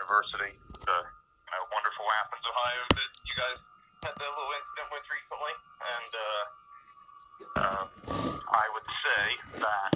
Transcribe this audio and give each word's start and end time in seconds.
University, 0.00 0.56
the 0.88 0.96
you 1.04 1.52
know, 1.52 1.62
wonderful 1.76 2.08
Athens, 2.24 2.44
Ohio 2.48 2.82
that 2.96 3.10
you 3.28 3.34
guys 3.36 3.58
had 4.00 4.16
the 4.16 4.24
little 4.24 4.52
incident 4.56 4.88
with 4.96 5.04
recently. 5.12 5.54
And 5.84 6.12
uh, 6.16 6.44
uh, 7.60 7.84
I 8.48 8.64
would 8.72 8.88
say 9.04 9.24
that 9.60 9.92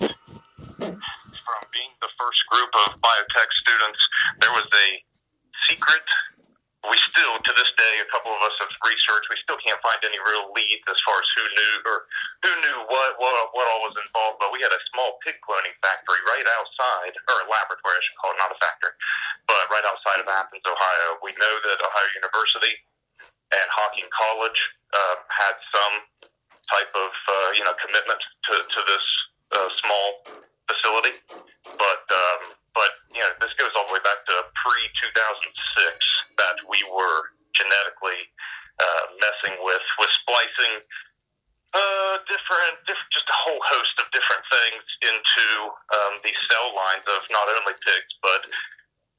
from 1.41 1.61
being 1.73 1.93
the 2.05 2.13
first 2.21 2.41
group 2.53 2.69
of 2.85 3.01
biotech 3.01 3.51
students, 3.65 4.01
there 4.45 4.53
was 4.53 4.69
a 4.69 4.89
secret. 5.73 6.05
We 6.85 7.01
still, 7.09 7.41
to 7.41 7.53
this 7.57 7.71
day, 7.81 7.95
a 8.05 8.09
couple 8.13 8.29
of 8.37 8.41
us 8.45 8.61
have 8.61 8.69
researched. 8.85 9.33
We 9.33 9.41
still 9.41 9.57
can't 9.65 9.81
find 9.81 9.97
any 10.05 10.21
real 10.21 10.53
leads 10.53 10.85
as 10.85 11.01
far 11.01 11.17
as 11.17 11.29
who 11.33 11.45
knew 11.49 11.75
or 11.89 11.97
who 12.45 12.53
knew 12.61 12.79
what 12.93 13.17
what 13.17 13.33
what 13.57 13.65
all 13.73 13.89
was 13.89 13.97
involved. 13.97 14.37
But 14.37 14.53
we 14.53 14.61
had 14.61 14.69
a 14.69 14.83
small 14.93 15.17
pig 15.25 15.41
cloning 15.41 15.73
factory 15.81 16.21
right 16.29 16.45
outside, 16.61 17.17
or 17.33 17.37
a 17.41 17.47
laboratory, 17.49 17.97
I 17.97 18.03
should 18.05 18.19
call 18.21 18.37
it, 18.37 18.39
not 18.39 18.53
a 18.53 18.59
factory, 18.61 18.93
but 19.49 19.65
right 19.73 19.87
outside 19.89 20.21
of 20.21 20.29
Athens, 20.29 20.65
Ohio. 20.69 21.17
We 21.25 21.33
know 21.41 21.55
that 21.57 21.81
Ohio 21.81 22.09
University 22.21 22.75
and 23.57 23.69
Hocking 23.73 24.09
College 24.13 24.61
uh, 24.93 25.17
had 25.33 25.57
some 25.73 25.95
type 26.69 26.93
of 26.93 27.13
uh, 27.13 27.49
you 27.57 27.65
know 27.65 27.73
commitment 27.81 28.21
to 28.21 28.55
to 28.61 28.81
this 28.85 29.07
uh, 29.57 29.69
small 29.81 30.07
facility, 30.69 31.17
but 31.81 32.05
um, 32.13 32.53
but 32.77 32.91
you 33.13 33.25
know 33.25 33.33
this 33.41 33.53
goes 33.57 33.73
all 33.77 33.89
the 33.89 33.95
way 33.97 34.04
pre 34.65 34.81
2006 35.05 36.41
that 36.41 36.57
we 36.67 36.81
were 36.89 37.37
genetically 37.53 38.21
uh, 38.81 39.05
messing 39.21 39.61
with 39.61 39.85
with 40.01 40.11
splicing 40.25 40.81
uh, 41.75 42.23
different, 42.31 42.79
different, 42.87 43.11
just 43.11 43.27
a 43.27 43.35
whole 43.35 43.59
host 43.67 43.95
of 43.99 44.07
different 44.15 44.47
things 44.47 44.85
into 45.11 45.47
um, 45.91 46.23
these 46.23 46.39
cell 46.47 46.71
lines 46.71 47.03
of 47.11 47.27
not 47.35 47.51
only 47.51 47.75
pigs 47.83 48.13
but 48.23 48.47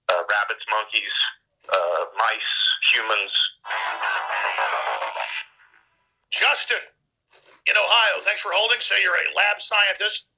uh, 0.07 0.23
rabbits, 0.23 0.63
monkeys, 0.72 1.16
uh, 1.67 2.03
mice, 2.16 2.55
humans. 2.95 3.34
Justin 6.31 6.84
in 7.67 7.75
Ohio, 7.75 8.16
thanks 8.22 8.41
for 8.41 8.51
holding. 8.53 8.79
Say 8.79 8.95
you're 9.03 9.16
a 9.16 9.29
lab 9.35 9.59
scientist 9.59 10.29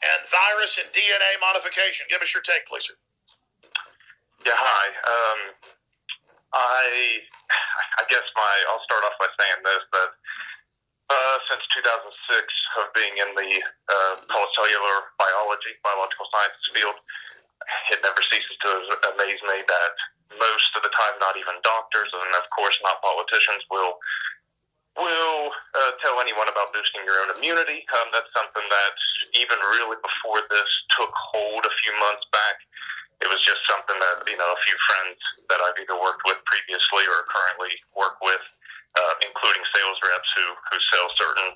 and 0.00 0.20
virus 0.30 0.78
and 0.78 0.88
DNA 0.96 1.36
modification. 1.40 2.06
Give 2.08 2.22
us 2.22 2.32
your 2.32 2.42
take, 2.42 2.64
please, 2.66 2.88
sir. 2.88 2.94
Yeah, 4.46 4.54
hi. 4.54 4.86
Um, 5.02 5.40
I, 6.54 6.86
I 7.98 8.02
guess 8.06 8.22
my, 8.38 8.54
I'll 8.70 8.86
start 8.86 9.02
off 9.02 9.18
by 9.18 9.26
saying 9.34 9.58
this 9.66 9.82
that 9.90 10.10
uh, 11.10 11.36
since 11.50 11.66
2006 11.74 11.82
of 12.78 12.94
being 12.94 13.10
in 13.18 13.34
the 13.34 13.50
uh, 13.90 14.14
cellular 14.54 15.10
biology, 15.18 15.74
biological 15.82 16.30
sciences 16.30 16.66
field, 16.70 16.94
it 17.90 17.98
never 18.06 18.22
ceases 18.22 18.54
to 18.62 18.70
amaze 19.18 19.42
me 19.50 19.66
that 19.66 19.94
most 20.38 20.70
of 20.78 20.86
the 20.86 20.94
time, 20.94 21.18
not 21.18 21.34
even 21.34 21.58
doctors, 21.66 22.14
and 22.14 22.30
of 22.38 22.46
course 22.54 22.78
not 22.86 23.02
politicians, 23.02 23.66
will 23.66 23.98
will 24.94 25.52
uh, 25.74 25.92
tell 26.00 26.22
anyone 26.22 26.48
about 26.48 26.72
boosting 26.72 27.02
your 27.02 27.18
own 27.26 27.34
immunity. 27.36 27.82
Um, 27.98 28.14
that's 28.14 28.30
something 28.30 28.62
that 28.64 28.94
even 29.36 29.58
really 29.76 29.98
before 30.00 30.40
this 30.48 30.70
took 30.94 31.12
hold 31.12 31.66
a 31.66 31.74
few 31.82 31.92
months 32.00 32.24
back, 32.32 32.56
it 33.24 33.28
was 33.32 33.40
just 33.44 33.62
something 33.64 33.96
that 33.96 34.28
you 34.28 34.36
know 34.36 34.50
a 34.50 34.60
few 34.64 34.76
friends 34.92 35.18
that 35.48 35.60
I've 35.64 35.78
either 35.80 35.96
worked 35.96 36.24
with 36.28 36.36
previously 36.44 37.04
or 37.08 37.24
currently 37.28 37.72
work 37.96 38.20
with, 38.20 38.44
uh, 38.96 39.14
including 39.24 39.62
sales 39.72 39.98
reps 40.04 40.30
who 40.36 40.46
who 40.72 40.76
sell 40.92 41.08
certain 41.16 41.48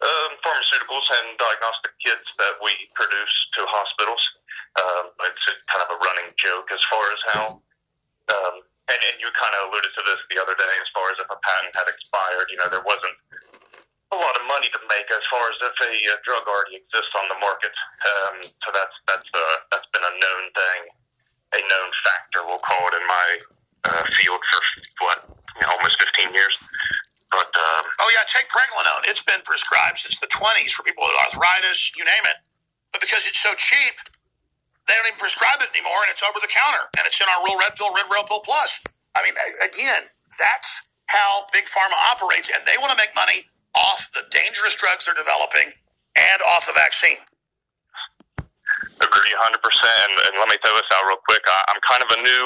um, 0.00 0.30
pharmaceuticals 0.40 1.06
and 1.20 1.36
diagnostic 1.36 1.92
kits 2.00 2.26
that 2.40 2.56
we 2.64 2.72
produce 2.96 3.34
to 3.58 3.68
hospitals. 3.68 4.22
Um, 4.78 5.12
it's 5.26 5.44
kind 5.68 5.82
of 5.82 5.90
a 5.94 5.98
running 5.98 6.30
joke 6.38 6.70
as 6.70 6.80
far 6.86 7.04
as 7.10 7.20
how, 7.34 7.46
um, 8.30 8.54
and, 8.86 9.00
and 9.12 9.16
you 9.18 9.28
kind 9.34 9.52
of 9.58 9.68
alluded 9.68 9.92
to 9.98 10.02
this 10.06 10.20
the 10.30 10.38
other 10.38 10.54
day 10.54 10.74
as 10.78 10.88
far 10.94 11.10
as 11.10 11.18
if 11.18 11.26
a 11.26 11.38
patent 11.42 11.74
had 11.74 11.90
expired, 11.90 12.46
you 12.48 12.58
know, 12.62 12.70
there 12.70 12.86
wasn't 12.86 13.18
a 14.10 14.18
lot 14.18 14.34
of 14.38 14.44
money 14.50 14.66
to 14.74 14.80
make 14.90 15.06
as 15.10 15.22
far 15.30 15.44
as 15.50 15.58
if 15.62 15.74
a, 15.86 15.90
a 15.94 16.16
drug 16.26 16.42
already 16.46 16.82
exists 16.82 17.14
on 17.18 17.30
the 17.30 17.38
market. 17.38 17.74
Um, 18.02 18.42
so 18.42 18.68
that's 18.74 18.96
that's 19.06 19.28
uh, 19.30 19.56
that's 19.70 19.88
been 19.94 20.02
a 20.02 20.14
known 20.18 20.44
thing, 20.54 20.80
a 21.56 21.60
known 21.62 21.90
factor, 22.02 22.42
we'll 22.46 22.62
call 22.62 22.90
it 22.90 22.94
in 22.98 23.06
my 23.06 23.28
uh, 23.86 24.04
field 24.18 24.42
for 24.50 24.60
what 25.06 25.18
you 25.58 25.62
know, 25.62 25.72
almost 25.78 25.98
15 26.02 26.34
years. 26.34 26.54
But 27.30 27.50
um, 27.54 27.84
oh 28.02 28.10
yeah, 28.14 28.26
take 28.26 28.50
pregnenolone. 28.50 29.06
It's 29.06 29.22
been 29.22 29.42
prescribed 29.46 30.02
since 30.02 30.18
the 30.18 30.30
20s 30.30 30.74
for 30.74 30.82
people 30.82 31.06
with 31.06 31.18
arthritis, 31.30 31.94
you 31.94 32.02
name 32.02 32.26
it. 32.26 32.42
But 32.90 33.00
because 33.02 33.26
it's 33.30 33.38
so 33.38 33.54
cheap, 33.54 33.94
they 34.90 34.94
don't 34.98 35.06
even 35.06 35.22
prescribe 35.22 35.62
it 35.62 35.70
anymore, 35.70 36.02
and 36.02 36.10
it's 36.10 36.26
over 36.26 36.42
the 36.42 36.50
counter, 36.50 36.90
and 36.98 37.06
it's 37.06 37.22
in 37.22 37.30
our 37.30 37.46
real 37.46 37.58
red 37.58 37.78
pill, 37.78 37.94
red 37.94 38.10
rail 38.10 38.26
pill 38.26 38.42
plus. 38.42 38.82
I 39.14 39.22
mean, 39.22 39.34
again, 39.62 40.10
that's 40.38 40.82
how 41.06 41.46
Big 41.54 41.66
Pharma 41.70 41.94
operates, 42.10 42.50
and 42.50 42.66
they 42.66 42.74
want 42.82 42.90
to 42.90 42.98
make 42.98 43.14
money 43.14 43.46
off 43.88 44.10
the 44.12 44.24
dangerous 44.30 44.74
drugs 44.76 45.06
they're 45.06 45.16
developing 45.16 45.72
and 46.16 46.38
off 46.52 46.66
the 46.66 46.76
vaccine. 46.76 47.20
Agree 49.00 49.32
100%. 49.32 49.56
And, 49.56 50.12
and 50.28 50.34
let 50.36 50.48
me 50.48 50.56
throw 50.60 50.74
this 50.76 50.90
out 50.92 51.08
real 51.08 51.20
quick. 51.24 51.40
I, 51.48 51.58
I'm 51.72 51.80
kind 51.80 52.02
of 52.04 52.10
a 52.16 52.20
new 52.20 52.44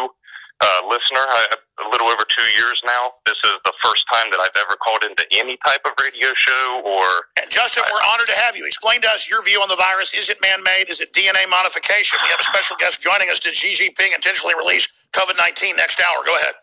uh, 0.62 0.80
listener. 0.86 1.24
I, 1.26 1.58
a 1.82 1.90
little 1.90 2.06
over 2.06 2.22
two 2.30 2.48
years 2.54 2.78
now. 2.86 3.18
This 3.26 3.38
is 3.42 3.58
the 3.66 3.74
first 3.82 4.06
time 4.12 4.30
that 4.30 4.38
I've 4.38 4.54
ever 4.54 4.78
called 4.78 5.02
into 5.02 5.26
any 5.34 5.58
type 5.66 5.82
of 5.82 5.92
radio 5.98 6.30
show 6.38 6.82
or. 6.86 7.02
And 7.42 7.50
Justin, 7.50 7.82
I, 7.82 7.90
we're 7.90 8.06
honored 8.14 8.30
to 8.30 8.38
have 8.46 8.54
you. 8.54 8.62
Explain 8.66 9.02
to 9.02 9.10
us 9.10 9.26
your 9.26 9.42
view 9.42 9.58
on 9.58 9.66
the 9.66 9.78
virus. 9.78 10.14
Is 10.14 10.30
it 10.30 10.38
man 10.38 10.62
made? 10.62 10.86
Is 10.86 11.02
it 11.02 11.10
DNA 11.10 11.50
modification? 11.50 12.22
We 12.22 12.30
have 12.30 12.38
a 12.38 12.46
special 12.46 12.78
guest 12.78 13.02
joining 13.02 13.26
us. 13.30 13.42
Did 13.42 13.58
Xi 13.58 13.74
Jinping 13.74 14.14
intentionally 14.14 14.54
release 14.54 14.86
COVID 15.12 15.34
19 15.34 15.74
next 15.74 15.98
hour? 15.98 16.22
Go 16.22 16.34
ahead. 16.38 16.54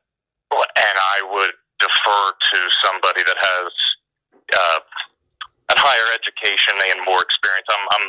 And 0.56 0.96
I 0.96 1.18
would 1.36 1.56
defer 1.80 2.24
to 2.32 2.60
somebody 2.86 3.24
that 3.28 3.40
has 3.40 3.68
uh, 4.54 4.80
a 5.72 5.78
higher 5.80 6.10
education 6.16 6.76
and 6.92 7.00
more 7.08 7.22
experience. 7.24 7.68
I'm, 7.72 7.86
I'm 7.96 8.06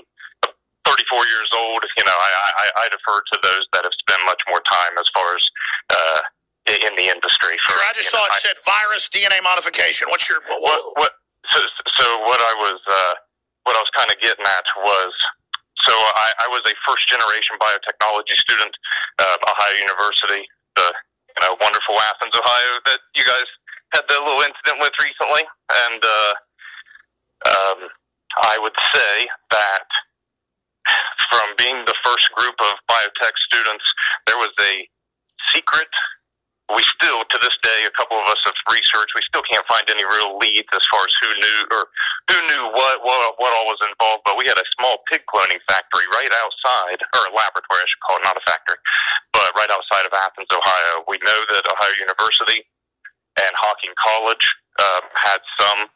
34 0.87 1.23
years 1.31 1.51
old. 1.55 1.83
You 1.97 2.05
know, 2.05 2.19
I, 2.19 2.31
I, 2.35 2.67
I 2.83 2.87
defer 2.91 3.19
to 3.23 3.37
those 3.43 3.65
that 3.73 3.83
have 3.87 3.97
spent 3.97 4.21
much 4.27 4.43
more 4.51 4.61
time 4.67 4.95
as 4.99 5.07
far 5.15 5.29
as 5.37 5.45
uh, 5.91 6.21
in 6.67 6.93
the 6.99 7.07
industry. 7.11 7.55
For, 7.63 7.75
sure, 7.75 7.83
I 7.87 7.93
just 7.95 8.11
saw 8.11 8.19
know, 8.19 8.31
it 8.31 8.39
I, 8.39 8.43
said 8.43 8.57
virus 8.63 9.07
DNA 9.11 9.39
modification. 9.43 10.11
What's 10.11 10.27
your 10.27 10.43
what? 10.47 10.63
what, 10.63 10.83
what 10.99 11.13
so, 11.51 11.59
so 11.99 12.07
what 12.27 12.39
I 12.39 12.55
was 12.59 12.79
uh, 12.87 13.15
what 13.67 13.75
I 13.79 13.81
was 13.83 13.93
kind 13.95 14.11
of 14.11 14.19
getting 14.19 14.47
at 14.47 14.67
was. 14.83 15.15
So 15.83 15.91
I, 15.91 16.47
I 16.47 16.49
was 16.55 16.63
a 16.63 16.75
first 16.87 17.11
generation 17.11 17.59
biotechnology 17.59 18.39
student, 18.39 18.71
uh, 19.19 19.51
Ohio 19.51 19.75
University, 19.83 20.47
the 20.79 20.87
you 21.35 21.41
know 21.43 21.59
wonderful 21.59 21.99
Athens, 22.13 22.31
Ohio 22.39 22.73
that 22.87 23.03
you 23.19 23.27
guys 23.27 23.49
had 23.93 24.05
the 24.09 24.17
little 24.19 24.41
incident 24.41 24.81
with 24.81 24.93
recently, 25.01 25.45
and 25.89 26.01
uh, 26.01 26.33
um, 27.49 27.79
I 28.41 28.57
would 28.61 28.77
say 28.95 29.29
that 29.51 29.89
from 31.31 31.55
being 31.57 31.85
the 31.85 31.95
first 32.05 32.33
group 32.33 32.57
of 32.59 32.75
biotech 32.91 33.35
students, 33.53 33.85
there 34.27 34.37
was 34.37 34.53
a 34.61 34.89
secret. 35.55 35.89
We 36.73 36.81
still, 36.97 37.21
to 37.21 37.39
this 37.45 37.53
day, 37.61 37.85
a 37.85 37.93
couple 37.93 38.17
of 38.17 38.25
us 38.33 38.41
have 38.49 38.57
researched. 38.73 39.13
We 39.13 39.21
still 39.29 39.45
can't 39.45 39.67
find 39.69 39.85
any 39.93 40.09
real 40.09 40.41
leads 40.41 40.71
as 40.73 40.81
far 40.89 41.05
as 41.05 41.13
who 41.21 41.31
knew 41.37 41.61
or 41.69 41.83
who 42.33 42.39
knew 42.49 42.65
what 42.73 43.05
what, 43.05 43.37
what 43.37 43.53
all 43.53 43.69
was 43.69 43.83
involved. 43.85 44.25
But 44.25 44.41
we 44.41 44.49
had 44.49 44.57
a 44.57 44.65
small 44.81 45.05
pig 45.13 45.21
cloning 45.29 45.61
factory 45.69 46.09
right 46.17 46.33
outside, 46.41 47.05
or 47.13 47.29
a 47.29 47.33
laboratory, 47.37 47.77
I 47.77 47.85
should 47.85 48.01
call 48.09 48.17
it, 48.17 48.25
not 48.25 48.41
a 48.41 48.45
factory, 48.49 48.81
but 49.37 49.53
right 49.53 49.69
outside 49.69 50.09
of 50.09 50.17
Athens, 50.17 50.49
Ohio. 50.49 51.05
We 51.05 51.21
know 51.21 51.41
that 51.53 51.69
Ohio 51.69 51.95
University 52.01 52.65
and 53.47 53.55
Hocking 53.59 53.95
College 53.99 54.47
uh, 54.79 55.01
had 55.15 55.41
some 55.59 55.89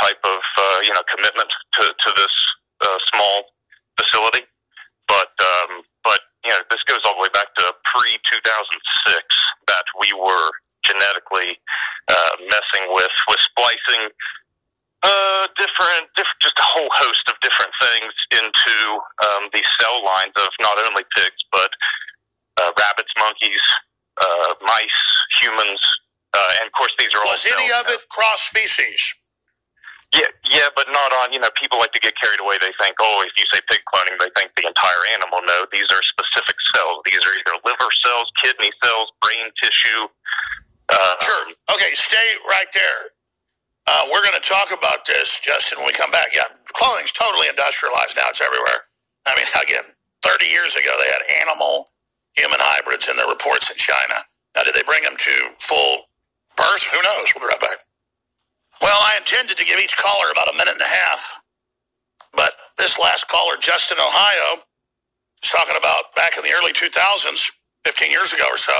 type 0.00 0.20
of 0.24 0.40
uh, 0.40 0.78
you 0.82 0.92
know 0.92 1.02
commitment 1.10 1.50
to 1.80 1.82
to 1.82 2.08
this 2.16 2.34
uh, 2.82 2.98
small 3.14 3.44
facility. 4.00 4.46
But 5.08 5.32
um, 5.40 5.82
but 6.04 6.20
you 6.44 6.50
know 6.50 6.60
this 6.70 6.82
goes 6.86 7.00
all 7.04 7.16
the 7.16 7.22
way 7.22 7.32
back 7.34 7.52
to 7.58 7.64
pre 7.84 8.18
2006 8.30 9.22
that 9.68 9.86
we 10.00 10.12
were 10.14 10.50
genetically 10.84 11.58
uh, 12.08 12.34
messing 12.46 12.92
with 12.94 13.14
with 13.28 13.40
splicing 13.42 14.10
uh, 15.02 15.46
different, 15.54 16.10
different, 16.16 16.40
just 16.42 16.58
a 16.58 16.66
whole 16.66 16.90
host 16.90 17.22
of 17.30 17.38
different 17.38 17.70
things 17.78 18.10
into 18.32 18.76
um, 19.22 19.46
these 19.54 19.68
cell 19.78 20.02
lines 20.02 20.34
of 20.34 20.48
not 20.58 20.74
only 20.82 21.04
pigs 21.14 21.42
but 21.52 21.70
uh, 22.58 22.72
rabbits, 22.74 23.12
monkeys, 23.18 23.62
uh, 24.18 24.54
mice, 24.66 25.02
humans, 25.40 25.80
uh, 26.36 26.60
and 26.60 26.68
of 26.68 26.74
course 26.76 26.92
these 27.00 27.10
are 27.16 27.24
all. 27.24 27.32
Was 27.32 27.48
any 27.48 27.68
of 27.80 27.88
it 27.88 28.04
cross 28.12 28.44
species? 28.44 29.16
Yeah, 30.14 30.30
yeah, 30.48 30.68
but 30.76 30.86
not 30.88 31.12
on. 31.20 31.32
You 31.32 31.40
know, 31.40 31.50
people 31.60 31.78
like 31.78 31.92
to 31.92 32.00
get 32.00 32.16
carried 32.16 32.40
away. 32.40 32.56
They 32.62 32.72
think, 32.80 32.96
oh, 33.00 33.24
if 33.26 33.34
you 33.36 33.44
say 33.52 33.60
pig 33.68 33.82
cloning, 33.90 34.16
they 34.20 34.32
think 34.38 34.54
the 34.56 34.64
entire 34.68 35.02
animal. 35.12 35.40
No, 35.44 35.66
these 35.72 35.88
are 35.90 36.02
specific 36.04 36.56
cells. 36.76 37.02
These 37.04 37.20
are 37.20 37.34
either 37.36 37.56
liver 37.66 37.90
cells, 38.06 38.28
kidney 38.42 38.70
cells, 38.84 39.12
brain 39.20 39.52
tissue. 39.60 40.08
Uh, 40.88 41.14
sure. 41.22 41.44
Okay, 41.74 41.92
stay 41.94 42.28
right 42.48 42.70
there. 42.72 43.00
Uh, 43.86 44.02
we're 44.12 44.22
going 44.22 44.38
to 44.40 44.46
talk 44.48 44.72
about 44.72 45.04
this, 45.06 45.40
Justin, 45.40 45.78
when 45.78 45.88
we 45.88 45.94
come 45.94 46.10
back. 46.10 46.32
Yeah, 46.34 46.48
cloning's 46.72 47.12
totally 47.12 47.48
industrialized 47.48 48.16
now. 48.16 48.30
It's 48.30 48.42
everywhere. 48.42 48.88
I 49.28 49.36
mean, 49.36 49.46
again, 49.64 49.84
30 50.24 50.46
years 50.46 50.76
ago, 50.76 50.90
they 51.02 51.10
had 51.12 51.22
animal 51.44 51.92
human 52.36 52.60
hybrids 52.62 53.08
in 53.08 53.16
their 53.16 53.28
reports 53.28 53.70
in 53.70 53.76
China. 53.76 54.24
Now, 54.56 54.64
did 54.64 54.74
they 54.74 54.84
bring 54.86 55.04
them 55.04 55.16
to 55.18 55.34
full 55.60 56.05
birth? 56.56 56.84
Who 56.92 57.02
knows? 57.02 57.32
We'll 57.34 57.44
be 57.48 57.52
right 57.52 57.60
back. 57.60 57.78
Well, 58.82 58.98
I 59.00 59.16
intended 59.18 59.56
to 59.58 59.64
give 59.64 59.80
each 59.80 59.96
caller 59.96 60.30
about 60.32 60.48
a 60.54 60.58
minute 60.58 60.74
and 60.74 60.82
a 60.82 60.92
half, 60.92 61.42
but 62.34 62.52
this 62.78 62.98
last 62.98 63.28
caller, 63.28 63.56
Justin, 63.60 63.98
Ohio, 64.00 64.62
is 65.42 65.50
talking 65.50 65.76
about 65.78 66.14
back 66.16 66.32
in 66.36 66.42
the 66.44 66.54
early 66.56 66.72
2000s, 66.72 67.50
15 67.86 68.10
years 68.10 68.32
ago 68.32 68.44
or 68.50 68.58
so, 68.58 68.74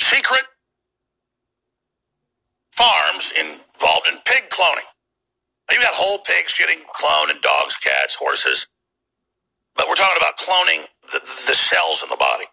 secret 0.00 0.44
farms 2.72 3.32
involved 3.38 4.08
in 4.08 4.18
pig 4.26 4.50
cloning. 4.50 4.88
You've 5.72 5.82
got 5.82 5.94
whole 5.94 6.18
pigs 6.26 6.54
getting 6.54 6.78
cloned 6.94 7.30
and 7.32 7.42
dogs, 7.42 7.76
cats, 7.76 8.14
horses. 8.14 8.68
But 9.76 9.88
we're 9.88 9.96
talking 9.96 10.18
about 10.20 10.38
cloning 10.38 10.86
the, 11.12 11.20
the 11.20 11.54
cells 11.56 12.02
in 12.02 12.10
the 12.10 12.16
body. 12.18 12.44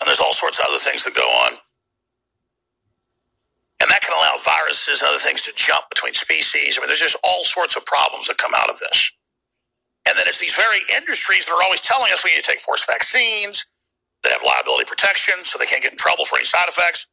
And 0.00 0.08
there's 0.08 0.20
all 0.20 0.34
sorts 0.34 0.58
of 0.58 0.66
other 0.68 0.78
things 0.78 1.04
that 1.04 1.14
go 1.14 1.22
on. 1.46 1.54
Can 4.04 4.12
allow 4.20 4.36
viruses 4.44 5.00
and 5.00 5.08
other 5.08 5.18
things 5.18 5.42
to 5.48 5.52
jump 5.56 5.88
between 5.88 6.12
species. 6.12 6.76
I 6.76 6.82
mean, 6.82 6.88
there's 6.88 7.00
just 7.00 7.16
all 7.24 7.44
sorts 7.44 7.76
of 7.76 7.86
problems 7.86 8.28
that 8.28 8.36
come 8.36 8.52
out 8.56 8.68
of 8.68 8.78
this. 8.78 9.10
And 10.08 10.16
then 10.18 10.26
it's 10.28 10.38
these 10.40 10.56
very 10.56 10.80
industries 10.96 11.46
that 11.46 11.56
are 11.56 11.64
always 11.64 11.80
telling 11.80 12.12
us 12.12 12.24
we 12.24 12.30
need 12.30 12.44
to 12.44 12.50
take 12.50 12.60
forced 12.60 12.86
vaccines 12.86 13.64
that 14.22 14.32
have 14.32 14.44
liability 14.44 14.84
protection 14.84 15.34
so 15.44 15.58
they 15.58 15.66
can't 15.66 15.82
get 15.82 15.92
in 15.92 15.98
trouble 15.98 16.26
for 16.26 16.36
any 16.36 16.44
side 16.44 16.68
effects 16.68 17.06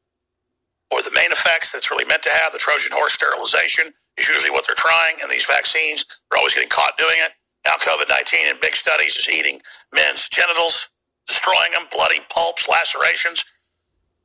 or 0.92 1.02
the 1.02 1.16
main 1.16 1.32
effects 1.32 1.72
that's 1.72 1.90
really 1.92 2.06
meant 2.06 2.24
to 2.24 2.30
have. 2.30 2.52
The 2.52 2.60
Trojan 2.60 2.92
horse 2.94 3.14
sterilization 3.14 3.92
is 4.20 4.28
usually 4.28 4.52
what 4.52 4.68
they're 4.68 4.78
trying. 4.80 5.24
And 5.24 5.32
these 5.32 5.48
vaccines, 5.48 6.06
they're 6.30 6.40
always 6.40 6.54
getting 6.54 6.70
caught 6.70 6.98
doing 6.98 7.18
it. 7.24 7.32
Now 7.66 7.80
COVID 7.80 8.10
19 8.10 8.48
in 8.48 8.58
big 8.62 8.76
studies 8.76 9.16
is 9.16 9.30
eating 9.30 9.62
men's 9.96 10.28
genitals, 10.30 10.90
destroying 11.28 11.72
them, 11.72 11.88
bloody 11.92 12.20
pulps, 12.30 12.68
lacerations. 12.68 13.44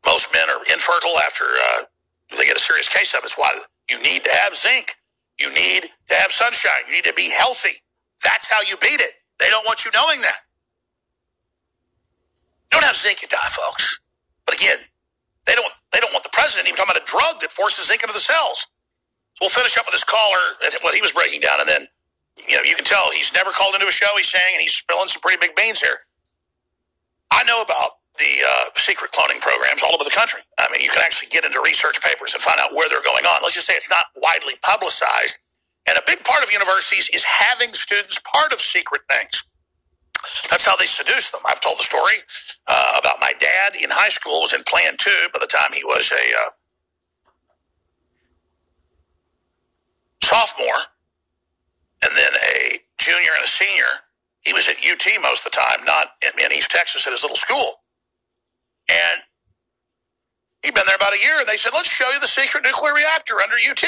Most 0.06 0.32
men 0.34 0.50
are 0.50 0.62
infertile 0.72 1.18
after 1.24 1.44
uh, 1.44 1.82
they 2.34 2.46
get 2.46 2.56
a 2.56 2.60
serious 2.60 2.88
case 2.88 3.14
of 3.14 3.20
it. 3.20 3.26
It's 3.26 3.38
why 3.38 3.50
you 3.90 4.02
need 4.02 4.24
to 4.24 4.32
have 4.44 4.54
zinc. 4.56 4.96
You 5.40 5.52
need 5.54 5.90
to 6.08 6.14
have 6.16 6.32
sunshine. 6.32 6.82
You 6.88 6.94
need 6.94 7.04
to 7.04 7.14
be 7.14 7.30
healthy. 7.30 7.76
That's 8.24 8.50
how 8.50 8.60
you 8.66 8.76
beat 8.78 9.00
it. 9.00 9.12
They 9.38 9.50
don't 9.50 9.64
want 9.66 9.84
you 9.84 9.90
knowing 9.94 10.20
that. 10.22 10.40
You 12.72 12.80
don't 12.80 12.84
have 12.84 12.96
zinc, 12.96 13.22
you 13.22 13.28
die, 13.28 13.38
folks. 13.50 14.00
But 14.46 14.56
again, 14.56 14.78
they 15.46 15.54
don't 15.54 15.70
they 15.92 16.00
don't 16.00 16.12
want 16.12 16.24
the 16.24 16.34
president 16.34 16.68
even 16.68 16.76
talking 16.78 16.92
about 16.94 17.02
a 17.02 17.06
drug 17.10 17.40
that 17.42 17.52
forces 17.52 17.88
zinc 17.88 18.02
into 18.02 18.14
the 18.14 18.20
cells. 18.20 18.66
So 19.36 19.46
we'll 19.46 19.50
finish 19.50 19.78
up 19.78 19.86
with 19.86 19.94
this 19.94 20.04
caller 20.04 20.44
and 20.64 20.74
what 20.82 20.94
he 20.94 21.02
was 21.02 21.12
breaking 21.12 21.40
down, 21.40 21.60
and 21.60 21.68
then 21.68 21.86
you 22.48 22.56
know 22.56 22.62
you 22.64 22.74
can 22.74 22.84
tell 22.84 23.10
he's 23.12 23.32
never 23.34 23.50
called 23.50 23.74
into 23.74 23.86
a 23.86 23.92
show. 23.92 24.10
He's 24.16 24.28
saying, 24.30 24.54
and 24.54 24.62
he's 24.62 24.74
spilling 24.74 25.08
some 25.08 25.20
pretty 25.22 25.38
big 25.40 25.56
beans 25.56 25.80
here. 25.80 25.98
I 27.32 27.44
know 27.44 27.62
about 27.62 27.95
the 28.18 28.32
uh, 28.44 28.64
secret 28.76 29.12
cloning 29.12 29.40
programs 29.40 29.82
all 29.82 29.94
over 29.94 30.04
the 30.04 30.14
country. 30.14 30.40
I 30.58 30.66
mean, 30.72 30.82
you 30.82 30.90
can 30.90 31.02
actually 31.02 31.28
get 31.28 31.44
into 31.44 31.60
research 31.64 32.00
papers 32.02 32.34
and 32.34 32.42
find 32.42 32.58
out 32.60 32.72
where 32.74 32.88
they're 32.88 33.04
going 33.04 33.24
on. 33.24 33.40
Let's 33.42 33.54
just 33.54 33.66
say 33.66 33.74
it's 33.74 33.90
not 33.90 34.04
widely 34.16 34.54
publicized. 34.62 35.38
And 35.88 35.96
a 35.96 36.02
big 36.06 36.24
part 36.24 36.42
of 36.42 36.52
universities 36.52 37.08
is 37.14 37.24
having 37.24 37.72
students 37.74 38.18
part 38.20 38.52
of 38.52 38.60
secret 38.60 39.02
things. 39.10 39.44
That's 40.50 40.64
how 40.66 40.76
they 40.76 40.86
seduce 40.86 41.30
them. 41.30 41.40
I've 41.46 41.60
told 41.60 41.78
the 41.78 41.84
story 41.84 42.18
uh, 42.68 42.98
about 42.98 43.16
my 43.20 43.32
dad 43.38 43.76
in 43.76 43.90
high 43.90 44.08
school 44.08 44.40
was 44.40 44.54
in 44.54 44.62
Plan 44.64 44.94
2 44.98 45.10
by 45.32 45.38
the 45.40 45.46
time 45.46 45.70
he 45.72 45.84
was 45.84 46.10
a 46.10 46.16
uh, 46.16 46.50
sophomore 50.22 50.82
and 52.02 52.12
then 52.16 52.32
a 52.34 52.80
junior 52.98 53.30
and 53.36 53.44
a 53.44 53.48
senior. 53.48 53.92
He 54.44 54.52
was 54.52 54.68
at 54.68 54.76
UT 54.78 55.06
most 55.22 55.46
of 55.46 55.52
the 55.52 55.58
time, 55.58 55.84
not 55.86 56.18
in, 56.22 56.44
in 56.44 56.52
East 56.52 56.70
Texas 56.70 57.06
at 57.06 57.12
his 57.12 57.22
little 57.22 57.36
school. 57.36 57.82
And 58.90 59.22
he'd 60.62 60.74
been 60.74 60.86
there 60.86 60.96
about 60.98 61.14
a 61.14 61.22
year, 61.22 61.38
and 61.38 61.48
they 61.48 61.56
said, 61.56 61.72
let's 61.74 61.90
show 61.90 62.08
you 62.10 62.20
the 62.20 62.30
secret 62.30 62.64
nuclear 62.64 62.94
reactor 62.94 63.38
under 63.42 63.56
UT. 63.58 63.84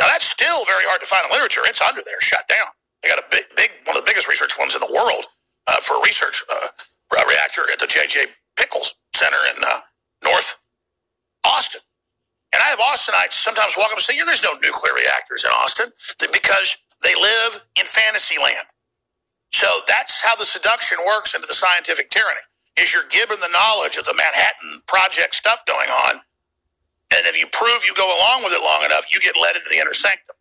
Now, 0.00 0.08
that's 0.10 0.26
still 0.26 0.64
very 0.66 0.84
hard 0.86 1.00
to 1.00 1.06
find 1.06 1.24
in 1.26 1.30
literature. 1.32 1.62
It's 1.66 1.80
under 1.80 2.02
there, 2.04 2.20
shut 2.20 2.46
down. 2.48 2.68
They 3.02 3.08
got 3.08 3.18
a 3.18 3.28
big, 3.30 3.44
big 3.56 3.70
one 3.86 3.96
of 3.96 4.02
the 4.02 4.08
biggest 4.08 4.28
research 4.28 4.58
ones 4.58 4.74
in 4.74 4.80
the 4.80 4.90
world 4.90 5.26
uh, 5.68 5.80
for 5.82 5.98
a 5.98 6.02
research 6.02 6.42
uh, 6.50 6.68
reactor 7.28 7.62
at 7.72 7.78
the 7.78 7.86
J.J. 7.86 8.26
Pickles 8.58 8.94
Center 9.14 9.38
in 9.54 9.62
uh, 9.62 9.80
North 10.24 10.56
Austin. 11.46 11.80
And 12.54 12.62
I 12.62 12.70
have 12.70 12.78
Austinites 12.78 13.34
sometimes 13.34 13.74
walk 13.76 13.90
up 13.90 13.98
and 13.98 14.02
say, 14.02 14.16
yeah, 14.16 14.24
there's 14.26 14.42
no 14.42 14.54
nuclear 14.62 14.94
reactors 14.94 15.44
in 15.44 15.50
Austin 15.50 15.86
because 16.32 16.76
they 17.02 17.14
live 17.14 17.62
in 17.78 17.86
fantasy 17.86 18.36
land. 18.38 18.66
So 19.52 19.66
that's 19.86 20.22
how 20.22 20.34
the 20.36 20.44
seduction 20.44 20.98
works 21.06 21.34
into 21.34 21.46
the 21.46 21.54
scientific 21.54 22.10
tyranny 22.10 22.42
is 22.80 22.94
you're 22.94 23.08
given 23.10 23.38
the 23.40 23.50
knowledge 23.52 23.96
of 23.96 24.04
the 24.04 24.14
Manhattan 24.16 24.82
Project 24.88 25.34
stuff 25.34 25.62
going 25.66 25.90
on, 26.08 26.16
And 27.14 27.24
if 27.24 27.40
you 27.40 27.48
prove 27.52 27.80
you 27.88 27.94
go 27.96 28.04
along 28.04 28.44
with 28.44 28.52
it 28.52 28.60
long 28.60 28.84
enough, 28.84 29.08
you 29.14 29.20
get 29.20 29.36
led 29.40 29.56
into 29.56 29.68
the 29.72 29.80
inner 29.80 29.94
sanctum. 29.96 30.36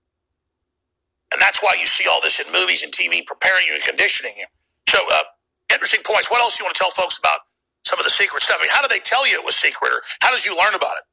And 1.33 1.41
that's 1.41 1.63
why 1.63 1.75
you 1.79 1.87
see 1.87 2.05
all 2.09 2.21
this 2.21 2.39
in 2.39 2.47
movies 2.53 2.83
and 2.83 2.93
TV 2.93 3.25
preparing 3.25 3.65
you 3.67 3.75
and 3.75 3.83
conditioning 3.83 4.33
you. 4.37 4.47
So, 4.89 4.99
uh, 5.13 5.23
interesting 5.73 6.01
points. 6.05 6.31
What 6.31 6.41
else 6.41 6.57
do 6.57 6.63
you 6.63 6.67
want 6.67 6.75
to 6.75 6.81
tell 6.81 6.91
folks 6.91 7.17
about 7.17 7.47
some 7.85 7.99
of 7.99 8.05
the 8.05 8.11
secret 8.13 8.43
stuff? 8.43 8.57
I 8.59 8.63
mean, 8.63 8.73
how 8.73 8.81
do 8.81 8.89
they 8.89 9.01
tell 9.03 9.27
you 9.27 9.39
it 9.39 9.45
was 9.45 9.55
secret, 9.55 9.91
or 9.91 10.01
how 10.21 10.31
did 10.31 10.45
you 10.45 10.57
learn 10.57 10.75
about 10.75 10.95
it? 10.97 11.05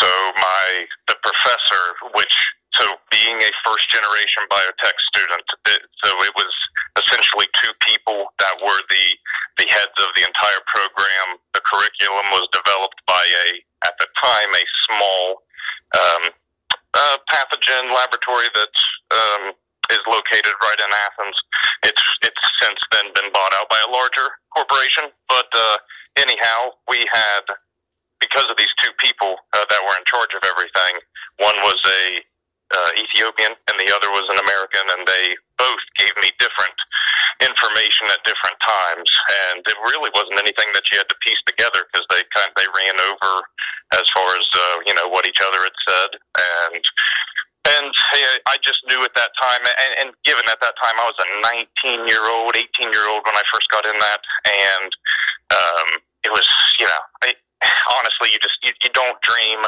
So 0.00 0.08
my 0.36 0.86
the 1.08 1.16
professor, 1.22 1.84
which 2.16 2.34
so 2.74 2.84
being 3.10 3.36
a 3.36 3.50
first 3.64 3.84
generation 3.92 4.42
biotech 4.48 4.96
student, 5.12 5.44
it, 5.68 5.82
so 6.04 6.08
it 6.24 6.32
was 6.36 6.52
essentially 6.96 7.46
two 7.60 7.72
people 7.84 8.32
that 8.38 8.54
were 8.64 8.80
the 8.88 9.06
the 9.60 9.68
heads 9.68 9.96
of 10.00 10.08
the 10.16 10.24
entire 10.24 10.62
program. 10.68 11.36
The 11.52 11.60
curriculum 11.60 12.26
was 12.32 12.48
developed 12.52 13.00
by 13.06 13.20
a 13.20 13.48
at 13.86 13.94
the 14.00 14.08
time 14.16 14.50
a 14.56 14.64
small 14.88 15.42
um, 16.00 16.24
pathogen 17.28 17.92
laboratory 17.92 18.48
that 18.56 18.74
um, 19.12 19.52
is 19.90 20.00
located 20.08 20.54
right 20.64 20.80
in 20.80 20.90
Athens. 21.12 21.36
It's 21.84 22.04
it's 22.22 22.44
since 22.60 22.80
then 22.92 23.12
been 23.14 23.32
bought 23.32 23.52
out 23.60 23.68
by 23.68 23.80
a 23.84 23.90
larger 23.90 24.28
corporation, 24.54 25.12
but 25.28 25.48
uh, 25.52 25.76
anyhow, 26.16 26.76
we 26.88 27.04
had 27.12 27.44
because 28.20 28.46
of 28.48 28.56
these 28.56 28.72
two 28.80 28.92
people 29.02 29.36
uh, 29.52 29.64
that 29.68 29.80
were 29.82 29.96
in 29.98 30.06
charge 30.06 30.32
of 30.32 30.42
everything. 30.46 30.94
One 31.42 31.56
was 31.66 31.80
a 31.84 32.22
uh, 32.72 32.90
Ethiopian 32.98 33.52
and 33.52 33.76
the 33.76 33.92
other 33.92 34.08
was 34.10 34.26
an 34.32 34.40
American, 34.40 34.84
and 34.96 35.02
they 35.06 35.36
both 35.60 35.84
gave 36.00 36.12
me 36.24 36.32
different 36.40 36.76
information 37.44 38.08
at 38.08 38.24
different 38.24 38.58
times. 38.60 39.08
And 39.52 39.60
it 39.62 39.78
really 39.92 40.10
wasn't 40.16 40.40
anything 40.40 40.72
that 40.74 40.88
you 40.90 40.98
had 40.98 41.08
to 41.08 41.18
piece 41.20 41.40
together 41.46 41.84
because 41.88 42.06
they 42.10 42.24
kind 42.32 42.48
of, 42.48 42.56
they 42.56 42.68
ran 42.72 42.96
over 43.12 43.32
as 43.98 44.06
far 44.16 44.28
as 44.34 44.46
uh, 44.52 44.76
you 44.86 44.94
know 44.96 45.08
what 45.08 45.28
each 45.28 45.40
other 45.44 45.60
had 45.60 45.76
said, 45.84 46.10
and 46.72 46.82
and 47.62 47.94
I 48.50 48.58
just 48.58 48.82
knew 48.90 49.04
at 49.06 49.14
that 49.14 49.30
time, 49.38 49.62
and, 49.62 49.92
and 50.02 50.08
given 50.24 50.42
at 50.50 50.58
that 50.60 50.74
time 50.82 50.98
I 50.98 51.06
was 51.06 51.18
a 51.22 51.28
19 51.86 52.08
year 52.08 52.24
old, 52.26 52.56
18 52.56 52.90
year 52.90 53.06
old 53.06 53.22
when 53.22 53.38
I 53.38 53.44
first 53.52 53.70
got 53.70 53.86
in 53.86 53.94
that, 53.94 54.20
and 54.48 54.90
um, 55.54 55.88
it 56.24 56.32
was 56.32 56.48
you 56.80 56.86
know. 56.86 57.02
I, 57.22 57.32
honestly, 57.98 58.30
you 58.32 58.38
just 58.42 58.58
you, 58.62 58.72
you 58.82 58.90
don't 58.92 59.20
dream 59.22 59.60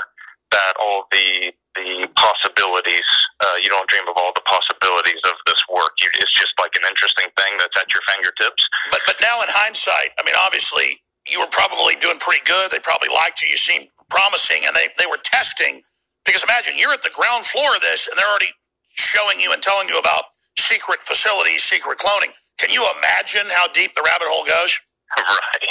that 0.50 0.74
all 0.80 1.06
the 1.10 1.52
the 1.76 2.08
possibilities. 2.16 3.06
Uh, 3.42 3.58
you 3.62 3.68
don't 3.68 3.86
dream 3.90 4.06
of 4.08 4.16
all 4.16 4.32
the 4.34 4.44
possibilities 4.46 5.20
of 5.26 5.36
this 5.46 5.60
work. 5.70 5.94
You, 6.00 6.08
it's 6.22 6.34
just 6.34 6.54
like 6.58 6.72
an 6.78 6.86
interesting 6.88 7.28
thing 7.38 7.52
that's 7.58 7.74
at 7.78 7.88
your 7.92 8.02
fingertips. 8.10 8.62
But 8.90 9.02
but 9.06 9.18
now 9.20 9.42
in 9.42 9.50
hindsight, 9.50 10.14
I 10.18 10.22
mean, 10.26 10.36
obviously 10.42 11.02
you 11.28 11.40
were 11.40 11.50
probably 11.50 11.96
doing 12.00 12.18
pretty 12.18 12.44
good. 12.46 12.70
They 12.70 12.80
probably 12.82 13.10
liked 13.10 13.42
you. 13.42 13.48
You 13.50 13.58
seemed 13.58 13.88
promising, 14.10 14.66
and 14.66 14.74
they 14.74 14.90
they 14.98 15.06
were 15.06 15.20
testing. 15.22 15.82
Because 16.24 16.42
imagine 16.44 16.74
you're 16.78 16.92
at 16.94 17.02
the 17.02 17.12
ground 17.12 17.44
floor 17.44 17.74
of 17.76 17.82
this, 17.82 18.08
and 18.08 18.16
they're 18.16 18.28
already 18.30 18.52
showing 18.96 19.40
you 19.40 19.52
and 19.52 19.60
telling 19.62 19.88
you 19.88 19.98
about 19.98 20.32
secret 20.58 21.02
facilities, 21.02 21.62
secret 21.62 21.98
cloning. 21.98 22.32
Can 22.58 22.70
you 22.72 22.84
imagine 22.98 23.44
how 23.52 23.68
deep 23.74 23.94
the 23.94 24.02
rabbit 24.06 24.28
hole 24.30 24.46
goes? 24.46 24.72
Right. 25.14 25.68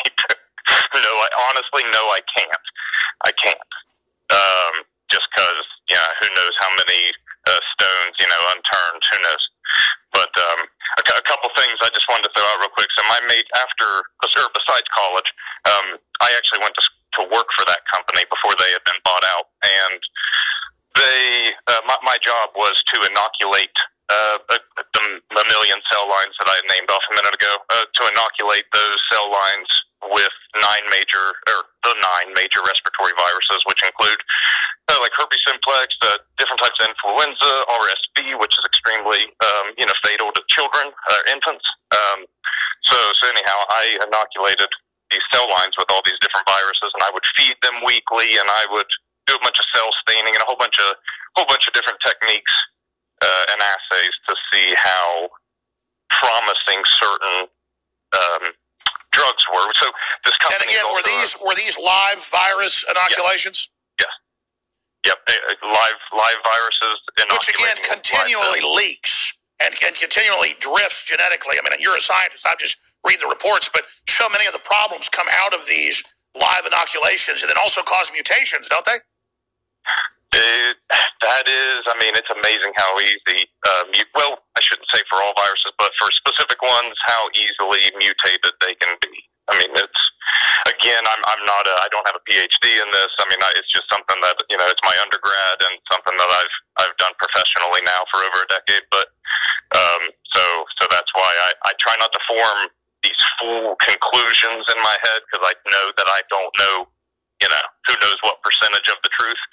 no, 0.95 1.12
I 1.19 1.27
honestly 1.51 1.83
no, 1.91 2.07
I 2.07 2.22
can't. 2.38 2.65
I 3.25 3.31
can't. 3.43 3.60
Um, 4.31 4.74
just 5.13 5.29
because, 5.29 5.63
yeah, 5.93 6.08
who 6.20 6.27
knows 6.34 6.55
how 6.58 6.72
many 6.82 7.13
uh, 7.46 7.62
stones, 7.77 8.13
you 8.17 8.25
know, 8.25 8.41
unturned. 8.58 9.03
Who 9.13 9.17
knows? 9.22 9.43
But 10.12 10.34
um, 10.34 10.60
a, 10.65 11.01
a 11.22 11.25
couple 11.25 11.53
things 11.53 11.77
I 11.86 11.93
just 11.93 12.10
wanted 12.10 12.25
to 12.29 12.34
throw 12.34 12.46
out 12.46 12.60
real 12.65 12.74
quick. 12.74 12.89
So 12.98 13.05
my 13.05 13.22
mate, 13.29 13.48
after 13.62 13.86
or 13.86 14.50
besides 14.51 14.89
college, 14.89 15.29
um, 15.70 16.01
I 16.20 16.34
actually 16.34 16.65
went 16.65 16.74
to 16.75 16.86
to 17.13 17.29
work 17.29 17.46
for 17.53 17.62
that 17.70 17.86
company 17.93 18.25
before 18.25 18.58
they 18.58 18.74
had 18.74 18.82
been 18.89 18.98
bought 19.05 19.22
out, 19.38 19.53
and 19.62 20.01
they 20.98 21.53
uh, 21.70 21.82
my, 21.86 21.98
my 22.01 22.17
job 22.22 22.50
was 22.58 22.74
to 22.93 22.98
inoculate 23.05 23.77
uh, 24.10 24.38
the, 24.50 24.58
mammalian 25.34 25.82
cell 25.91 26.05
lines 26.05 26.36
that 26.39 26.50
I 26.50 26.58
named 26.70 26.89
off 26.89 27.03
a 27.12 27.15
minute 27.17 27.34
ago 27.34 27.53
uh, 27.74 27.86
to 27.86 28.01
inoculate 28.13 28.65
those 28.74 28.98
cell 29.12 29.27
lines 29.29 29.70
with 30.10 30.36
nine 30.55 30.86
major 30.89 31.25
or 31.50 31.73
the 31.84 31.94
nine 31.96 32.34
major 32.36 32.63
respiratory 32.63 33.13
viruses, 33.16 33.62
which 33.68 33.80
include 33.84 34.20
uh, 34.90 35.00
like 35.00 35.13
herpes 35.16 35.40
simplex, 35.48 35.96
uh, 36.04 36.20
different 36.40 36.60
types 36.60 36.75
of 36.80 36.92
influenza, 36.92 37.52
RSV, 37.70 38.40
which 38.40 38.56
is 38.56 38.63
extremely 38.66 39.32
um, 39.44 39.75
you 39.78 39.86
know 39.86 39.96
fatal 40.04 40.32
to 40.32 40.42
children, 40.50 40.92
uh, 40.92 41.22
infants. 41.32 41.66
Um, 41.92 42.25
so 42.88 42.98
so 43.20 43.24
anyhow, 43.32 43.60
I 43.70 44.00
inoculated 44.04 44.72
these 45.12 45.24
cell 45.32 45.46
lines 45.48 45.78
with 45.78 45.88
all 45.92 46.02
these 46.04 46.20
different 46.20 46.48
viruses, 46.48 46.92
and 46.96 47.04
I 47.04 47.12
would 47.13 47.28
feed 47.38 47.56
them 47.62 47.84
weekly, 47.86 48.36
and 48.40 48.48
I 48.48 48.66
would 48.72 48.90
do 49.28 49.36
a 49.36 49.42
bunch 49.44 49.60
of 49.60 49.68
cell 49.72 49.90
staining 50.04 50.36
and 50.36 50.44
a 50.44 50.48
whole 50.48 50.60
bunch 50.60 50.75
of 50.80 50.96
whole 51.36 51.48
bunch 51.48 51.68
of 51.68 51.74
different 51.74 52.00
techniques 52.04 52.54
uh, 53.22 53.44
and 53.52 53.60
assays 53.62 54.16
to 54.28 54.34
see 54.52 54.75
how 54.75 55.30
promising 56.12 56.82
certain 56.86 57.48
um, 58.13 58.44
drugs 59.34 59.46
were. 59.50 59.74
So 59.82 59.92
this 60.25 60.38
company. 60.38 60.70
And 60.70 60.70
again, 60.70 60.86
were 60.94 61.04
these 61.06 61.36
were 61.42 61.56
these 61.56 61.78
live 61.78 62.20
virus 62.30 62.86
inoculations? 62.90 63.70
Yes. 64.00 64.13
Yep. 65.06 65.18
Uh, 65.28 65.68
live 65.68 66.00
live 66.13 66.40
viruses. 66.44 66.98
Inoculations. 67.18 67.34
Which 67.34 67.50
again 67.58 67.78
continually 67.84 68.63
leaks 68.75 69.34
and, 69.62 69.74
and 69.86 69.96
continually 69.96 70.54
drifts 70.60 71.06
genetically. 71.06 71.58
I 71.58 71.68
mean, 71.68 71.80
you're 71.80 71.98
a 71.98 72.02
scientist. 72.02 72.46
I'm 72.48 72.58
just 72.60 72.78
read 73.06 73.20
the 73.20 73.28
reports, 73.28 73.70
but 73.74 73.84
so 74.08 74.25
many 74.32 74.48
of 74.48 74.54
the 74.54 74.63
problems 74.63 75.10
come 75.10 75.28
out 75.44 75.54
of 75.54 75.66
these 75.68 76.04
live 76.36 76.66
inoculations, 76.66 77.44
and 77.44 77.50
then 77.50 77.58
also 77.62 77.82
cause 77.82 78.12
mutations, 78.13 78.68
don't 78.68 78.86
they? 78.86 78.98
It, 80.34 80.78
that 81.22 81.46
is, 81.46 81.82
I 81.86 81.96
mean, 82.02 82.13
it's 82.18 82.30
amazing 82.30 82.74
how 82.75 82.92
easy. 83.00 83.46
Uh, 83.70 83.84
mute, 83.94 84.10
well, 84.18 84.42
I 84.58 84.62
shouldn't 84.62 84.90
say 84.94 85.02
for 85.10 85.22
all 85.22 85.34
viruses, 85.38 85.74
but 85.78 85.94
for 85.98 86.10
specific 86.13 86.62
ones, 86.62 86.98
how 87.06 87.30
easily 87.38 87.90
mutated 87.98 88.54
they 88.62 88.74
can 88.82 88.98
be. 89.02 89.13
I 89.52 89.60
mean, 89.60 89.75
it's 89.75 90.04
again, 90.72 91.04
I'm 91.04 91.22
I'm 91.28 91.44
not 91.44 91.68
a 91.68 91.75
I 91.84 91.88
don't 91.92 92.08
have 92.08 92.16
a 92.16 92.24
PhD 92.24 92.63
in 92.80 92.90
this. 92.96 93.12
I 93.20 93.28
mean, 93.28 93.44
I, 93.44 93.52
it's 93.60 93.68
just 93.68 93.92
something 93.92 94.16
that 94.24 94.40
you 94.48 94.56
know, 94.56 94.63
it's 94.72 94.80
my 94.88 94.96
undergrad 95.04 95.58
and 95.68 95.75
something 95.92 96.16
that 96.16 96.32
I've 96.32 96.56
I've 96.80 96.96
done 96.96 97.12
professionally 97.20 97.84
now 97.84 98.08
for 98.08 98.24
over 98.24 98.40
a 98.40 98.48
decade. 98.48 98.88
But 98.88 99.12
um, 99.75 100.04
so 100.32 100.44
so 100.80 100.88
that's 100.88 101.12
why 101.12 101.28
I 101.28 101.52
I 101.68 101.72
try 101.84 102.00
not 102.00 102.16
to 102.16 102.22
form 102.24 102.72
these 103.04 103.20
full 103.36 103.75
conclusions 103.84 104.63
in 104.72 104.80
my 104.80 104.96
head 104.96 105.20
because 105.28 105.44
I 105.44 105.54
know 105.68 105.92
that 105.92 106.08
I 106.08 106.22
don't 106.32 106.54
know 106.63 106.88
you 107.42 107.50
know, 107.52 107.66
who 107.88 107.96
knows 108.00 108.16
what 108.24 108.40
percentage 108.44 108.88
of 108.88 109.00
the 109.04 109.12
truth. 109.12 109.44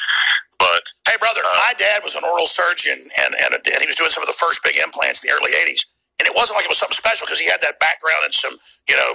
Uh, 1.44 1.56
my 1.68 1.74
dad 1.78 2.02
was 2.04 2.14
an 2.16 2.24
oral 2.24 2.46
surgeon, 2.46 2.98
and, 2.98 3.32
and 3.34 3.54
and 3.56 3.80
he 3.80 3.88
was 3.88 3.96
doing 3.96 4.10
some 4.10 4.22
of 4.22 4.28
the 4.28 4.36
first 4.38 4.62
big 4.64 4.76
implants 4.78 5.24
in 5.24 5.30
the 5.30 5.34
early 5.36 5.52
'80s. 5.52 5.84
And 6.20 6.28
it 6.28 6.34
wasn't 6.36 6.56
like 6.60 6.66
it 6.66 6.72
was 6.72 6.78
something 6.78 6.96
special 6.96 7.26
because 7.26 7.40
he 7.40 7.48
had 7.48 7.60
that 7.62 7.80
background 7.80 8.22
in 8.28 8.32
some, 8.32 8.52
you 8.88 8.96
know, 8.96 9.10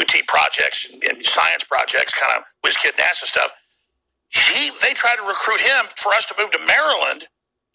UT 0.00 0.12
projects 0.26 0.88
and, 0.88 0.98
and 1.04 1.22
science 1.24 1.64
projects, 1.64 2.14
kind 2.14 2.32
of 2.38 2.44
whiz 2.64 2.76
kid 2.76 2.96
NASA 2.96 3.28
stuff. 3.28 3.52
He, 4.30 4.70
they 4.82 4.94
tried 4.94 5.16
to 5.16 5.26
recruit 5.26 5.60
him 5.60 5.86
for 5.98 6.12
us 6.14 6.24
to 6.26 6.34
move 6.38 6.50
to 6.52 6.60
Maryland. 6.66 7.28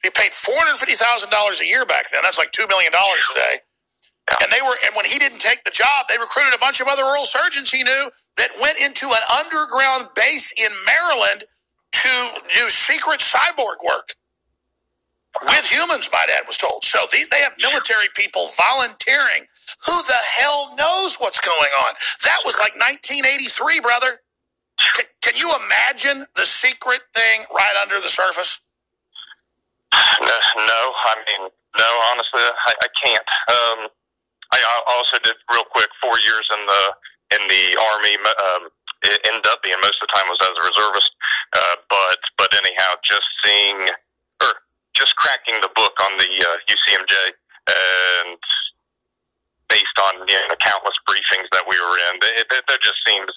He 0.03 0.11
paid 0.11 0.33
four 0.33 0.55
hundred 0.57 0.79
fifty 0.79 0.95
thousand 0.95 1.31
dollars 1.31 1.61
a 1.61 1.67
year 1.67 1.85
back 1.85 2.09
then. 2.11 2.21
That's 2.23 2.39
like 2.39 2.51
two 2.51 2.67
million 2.69 2.91
dollars 2.93 3.27
today. 3.33 3.57
Yeah. 4.29 4.37
And 4.43 4.49
they 4.53 4.61
were, 4.61 4.75
and 4.85 4.95
when 4.97 5.05
he 5.05 5.19
didn't 5.19 5.39
take 5.39 5.63
the 5.63 5.71
job, 5.71 6.09
they 6.09 6.17
recruited 6.17 6.55
a 6.55 6.59
bunch 6.59 6.81
of 6.81 6.87
other 6.87 7.03
oral 7.03 7.25
surgeons 7.25 7.71
he 7.71 7.83
knew 7.83 8.09
that 8.37 8.49
went 8.61 8.77
into 8.83 9.07
an 9.07 9.23
underground 9.39 10.09
base 10.15 10.53
in 10.57 10.71
Maryland 10.85 11.45
to 12.03 12.41
do 12.49 12.69
secret 12.69 13.19
cyborg 13.19 13.79
work 13.85 14.15
with 15.43 15.67
humans, 15.67 16.09
my 16.13 16.23
dad 16.27 16.43
was 16.47 16.57
told. 16.57 16.83
So 16.83 16.99
they, 17.11 17.23
they 17.31 17.41
have 17.43 17.53
military 17.59 18.07
people 18.15 18.47
volunteering. 18.55 19.47
Who 19.85 19.97
the 20.07 20.21
hell 20.39 20.75
knows 20.77 21.17
what's 21.19 21.39
going 21.41 21.73
on? 21.87 21.93
That 22.23 22.39
was 22.45 22.57
like 22.59 22.75
1983, 22.79 23.81
brother. 23.81 24.21
Can, 24.95 25.05
can 25.23 25.35
you 25.35 25.51
imagine 25.67 26.25
the 26.35 26.45
secret 26.45 27.01
thing 27.13 27.45
right 27.51 27.75
under 27.81 27.95
the 27.95 28.11
surface? 28.11 28.59
No, 29.95 30.81
I 30.91 31.15
mean, 31.23 31.49
no, 31.79 31.89
honestly, 32.11 32.43
I, 32.43 32.73
I 32.83 32.89
can't. 33.03 33.29
Um, 33.47 33.79
I 34.51 34.59
also 34.87 35.19
did 35.23 35.35
real 35.51 35.63
quick 35.71 35.87
four 36.01 36.15
years 36.23 36.47
in 36.51 36.61
the 36.65 36.83
in 37.35 37.41
the 37.47 37.63
army. 37.79 38.15
Um, 38.19 38.69
it 39.03 39.47
up 39.47 39.63
being 39.63 39.79
most 39.81 39.99
of 40.01 40.07
the 40.07 40.13
time 40.15 40.27
was 40.27 40.39
as 40.41 40.55
a 40.55 40.63
reservist. 40.63 41.11
Anyhow, 42.95 43.01
just 43.03 43.27
seeing 43.43 43.77
or 44.41 44.51
just 44.95 45.15
cracking 45.15 45.55
the 45.61 45.69
book 45.75 45.93
on 46.03 46.17
the 46.17 46.25
uh, 46.25 46.57
UCMJ 46.69 47.15
and 47.67 48.39
based 49.67 49.97
on 50.07 50.27
you 50.27 50.35
know, 50.47 50.55
countless 50.61 50.95
briefings 51.09 51.49
that 51.51 51.65
we 51.67 51.75
were 51.75 51.97
in, 52.11 52.21
it, 52.37 52.47
it, 52.51 52.63
there 52.67 52.77
just 52.81 53.01
seems 53.07 53.27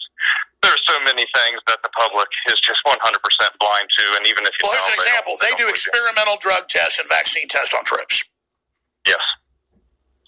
there 0.63 0.71
are 0.71 0.85
so 0.87 1.01
many 1.05 1.25
things 1.35 1.59
that 1.67 1.79
the 1.83 1.89
public 1.97 2.29
is 2.51 2.59
just 2.61 2.83
100% 2.85 2.99
blind 2.99 3.87
to, 3.97 4.05
and 4.19 4.27
even 4.27 4.45
if 4.45 4.53
you 4.59 4.67
well, 4.69 4.75
here's 4.75 4.91
an 4.91 4.95
example: 4.95 5.35
they, 5.41 5.51
they 5.51 5.57
do 5.57 5.69
experimental 5.69 6.37
drug 6.41 6.69
tests 6.69 6.99
and 6.99 7.09
vaccine 7.09 7.49
tests 7.49 7.75
on 7.75 7.85
trips. 7.85 8.25
Yes. 9.07 9.23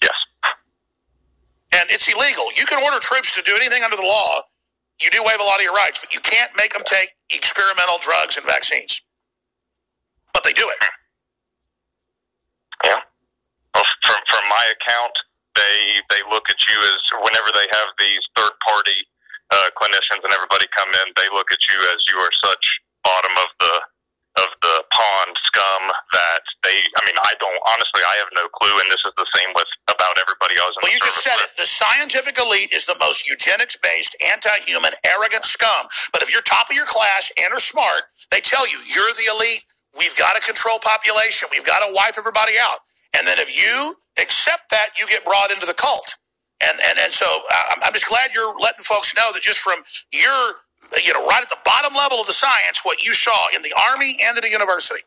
Yes. 0.01 0.17
And 1.77 1.87
it's 1.91 2.07
illegal. 2.11 2.49
You 2.57 2.65
can 2.65 2.81
order 2.83 2.99
troops 2.99 3.31
to 3.37 3.41
do 3.43 3.55
anything 3.55 3.83
under 3.83 3.95
the 3.95 4.07
law 4.07 4.41
you 5.01 5.09
do 5.09 5.23
waive 5.25 5.39
a 5.41 5.43
lot 5.43 5.57
of 5.57 5.63
your 5.63 5.73
rights, 5.73 5.99
but 5.99 6.13
you 6.13 6.19
can't 6.21 6.51
make 6.55 6.73
them 6.73 6.83
take 6.85 7.09
experimental 7.33 7.97
drugs 8.01 8.37
and 8.37 8.45
vaccines. 8.45 9.01
Do 10.61 10.69
it. 10.69 10.85
Yeah. 12.85 13.01
Well, 13.75 13.87
from 14.03 14.19
from 14.27 14.45
my 14.49 14.65
account, 14.75 15.15
they 15.55 15.79
they 16.11 16.21
look 16.29 16.49
at 16.51 16.59
you 16.69 16.77
as 16.91 16.99
whenever 17.23 17.49
they 17.55 17.67
have 17.71 17.89
these 17.99 18.21
third 18.35 18.51
party 18.67 18.99
uh, 19.51 19.69
clinicians 19.79 20.23
and 20.23 20.33
everybody 20.33 20.67
come 20.75 20.89
in, 21.05 21.13
they 21.15 21.29
look 21.33 21.51
at 21.51 21.61
you 21.69 21.79
as 21.95 21.99
you 22.11 22.17
are 22.19 22.33
such 22.45 22.65
bottom 23.03 23.33
of 23.39 23.49
the 23.61 23.75
of 24.39 24.47
the 24.63 24.77
pond 24.95 25.33
scum 25.47 25.83
that 26.15 26.43
they. 26.63 26.77
I 26.79 27.01
mean, 27.07 27.17
I 27.23 27.33
don't 27.39 27.59
honestly. 27.67 28.03
I 28.03 28.15
have 28.23 28.31
no 28.35 28.47
clue, 28.55 28.75
and 28.83 28.87
this 28.91 29.03
is 29.07 29.15
the 29.17 29.27
same 29.39 29.51
with 29.55 29.67
about 29.91 30.15
everybody 30.19 30.55
else. 30.59 30.75
In 30.79 30.87
Well, 30.87 30.93
you 30.95 31.01
just 31.03 31.23
said 31.23 31.39
with. 31.39 31.51
it. 31.55 31.59
The 31.59 31.67
scientific 31.67 32.39
elite 32.39 32.71
is 32.75 32.85
the 32.85 32.95
most 32.99 33.27
eugenics 33.29 33.75
based, 33.79 34.15
anti 34.23 34.55
human, 34.67 34.93
arrogant 35.07 35.45
scum. 35.45 35.87
But 36.13 36.23
if 36.23 36.31
you're 36.31 36.43
top 36.43 36.69
of 36.71 36.75
your 36.75 36.87
class 36.87 37.31
and 37.39 37.51
are 37.55 37.63
smart, 37.63 38.11
they 38.31 38.41
tell 38.43 38.67
you 38.67 38.79
you're 38.91 39.13
the 39.19 39.31
elite. 39.35 39.63
We've 39.97 40.15
got 40.15 40.35
to 40.35 40.41
control 40.41 40.79
population. 40.79 41.49
We've 41.51 41.65
got 41.65 41.81
to 41.85 41.93
wipe 41.93 42.15
everybody 42.17 42.53
out. 42.61 42.79
And 43.17 43.27
then 43.27 43.39
if 43.39 43.51
you 43.51 43.95
accept 44.21 44.71
that, 44.71 44.95
you 44.99 45.07
get 45.07 45.25
brought 45.25 45.51
into 45.51 45.65
the 45.67 45.75
cult. 45.75 46.15
And 46.63 46.77
and 46.87 46.99
and 46.99 47.11
so 47.11 47.25
uh, 47.25 47.63
I'm, 47.75 47.89
I'm 47.89 47.93
just 47.93 48.07
glad 48.07 48.31
you're 48.33 48.53
letting 48.59 48.85
folks 48.85 49.15
know 49.15 49.33
that 49.33 49.41
just 49.41 49.59
from 49.59 49.81
your 50.13 50.61
you 51.03 51.11
know 51.13 51.25
right 51.27 51.41
at 51.41 51.49
the 51.49 51.59
bottom 51.65 51.93
level 51.97 52.21
of 52.21 52.27
the 52.27 52.37
science, 52.37 52.85
what 52.85 53.03
you 53.03 53.13
saw 53.13 53.35
in 53.55 53.61
the 53.63 53.73
army 53.89 54.15
and 54.23 54.37
at 54.37 54.45
a 54.45 54.49
university. 54.49 55.01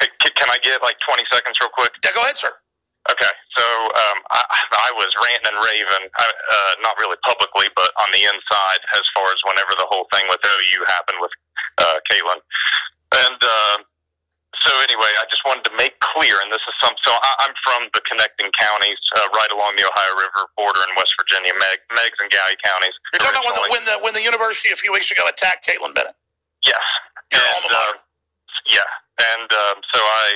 Hey, 0.00 0.08
can, 0.22 0.48
I 0.48 0.58
get 0.62 0.80
like 0.82 0.96
twenty 1.04 1.24
seconds, 1.30 1.58
real 1.60 1.70
quick? 1.74 1.92
Yeah, 2.04 2.14
go 2.14 2.22
ahead, 2.22 2.38
sir. 2.38 2.52
Okay, 3.10 3.34
so 3.52 3.64
um, 3.92 4.18
I, 4.32 4.40
I 4.88 4.90
was 4.96 5.12
ranting 5.28 5.52
and 5.52 5.60
raving, 5.60 6.08
I, 6.08 6.24
uh, 6.24 6.72
not 6.80 6.96
really 6.96 7.20
publicly, 7.20 7.68
but 7.76 7.92
on 8.00 8.08
the 8.16 8.24
inside, 8.24 8.80
as 8.96 9.04
far 9.12 9.28
as 9.28 9.36
whenever 9.44 9.76
the 9.76 9.84
whole 9.92 10.08
thing 10.08 10.24
with 10.32 10.40
OU 10.40 10.80
happened 10.88 11.20
with 11.20 11.28
uh, 11.78 11.98
Kaitlin. 12.10 12.40
And 13.14 13.40
uh, 13.42 13.76
so, 14.62 14.70
anyway, 14.86 15.10
I 15.18 15.26
just 15.30 15.42
wanted 15.46 15.66
to 15.66 15.74
make 15.74 15.98
clear, 16.00 16.34
and 16.42 16.50
this 16.50 16.62
is 16.62 16.74
some. 16.82 16.94
So 17.02 17.10
I, 17.10 17.30
I'm 17.46 17.54
from 17.66 17.90
the 17.94 18.02
connecting 18.06 18.50
counties, 18.54 18.98
uh, 19.18 19.26
right 19.34 19.50
along 19.50 19.74
the 19.76 19.82
Ohio 19.86 20.12
River 20.14 20.42
border 20.56 20.78
in 20.86 20.94
West 20.94 21.14
Virginia, 21.18 21.50
Meg, 21.58 21.78
Meigs 21.98 22.18
and 22.22 22.30
Gowdy 22.30 22.54
counties. 22.62 22.94
You're 23.14 23.22
talking 23.22 23.42
about 23.42 23.50
when 23.50 23.58
the, 23.58 23.70
when 23.74 23.82
the 23.86 23.96
when 24.10 24.14
the 24.14 24.24
university 24.24 24.70
a 24.70 24.78
few 24.78 24.94
weeks 24.94 25.10
ago 25.10 25.26
attacked 25.26 25.66
Kaitlin 25.66 25.94
Bennett. 25.94 26.14
Yes. 26.62 26.80
Your 27.34 27.42
And, 27.42 27.50
alma 27.50 27.68
mater. 27.70 27.98
uh, 27.98 28.02
yeah, 28.70 28.90
and 29.36 29.48
um, 29.52 29.76
so 29.92 29.98
I, 30.00 30.26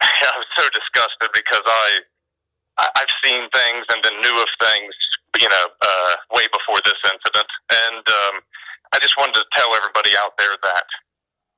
I 0.02 0.34
was 0.40 0.48
so 0.56 0.64
disgusted 0.72 1.28
because 1.36 1.62
I, 1.64 1.88
I, 2.80 2.86
I've 2.96 3.14
seen 3.22 3.44
things 3.52 3.84
and 3.92 4.00
then 4.02 4.16
knew 4.24 4.36
of 4.40 4.48
things, 4.58 4.94
you 5.38 5.48
know, 5.52 5.66
uh, 5.84 6.12
way 6.32 6.48
before 6.50 6.80
this 6.84 6.96
incident, 7.06 7.50
and 7.86 8.02
um, 8.08 8.34
I 8.94 8.98
just 9.00 9.16
wanted 9.18 9.34
to 9.38 9.44
tell 9.54 9.70
everybody 9.76 10.12
out 10.18 10.34
there 10.38 10.56
that 10.62 10.86